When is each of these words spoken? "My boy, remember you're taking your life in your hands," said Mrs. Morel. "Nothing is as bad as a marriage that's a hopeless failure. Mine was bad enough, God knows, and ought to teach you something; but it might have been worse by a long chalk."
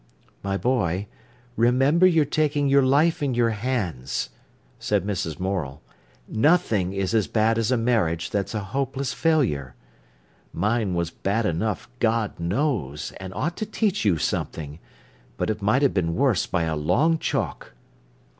"My 0.41 0.57
boy, 0.57 1.05
remember 1.55 2.07
you're 2.07 2.25
taking 2.25 2.67
your 2.67 2.81
life 2.81 3.21
in 3.21 3.35
your 3.35 3.51
hands," 3.51 4.31
said 4.79 5.05
Mrs. 5.05 5.39
Morel. 5.39 5.83
"Nothing 6.27 6.91
is 6.91 7.13
as 7.13 7.27
bad 7.27 7.59
as 7.59 7.71
a 7.71 7.77
marriage 7.77 8.31
that's 8.31 8.55
a 8.55 8.63
hopeless 8.73 9.13
failure. 9.13 9.75
Mine 10.53 10.95
was 10.95 11.11
bad 11.11 11.45
enough, 11.45 11.87
God 11.99 12.39
knows, 12.39 13.13
and 13.19 13.31
ought 13.35 13.55
to 13.57 13.65
teach 13.67 14.03
you 14.03 14.17
something; 14.17 14.79
but 15.37 15.51
it 15.51 15.61
might 15.61 15.83
have 15.83 15.93
been 15.93 16.15
worse 16.15 16.47
by 16.47 16.63
a 16.63 16.75
long 16.75 17.19
chalk." 17.19 17.73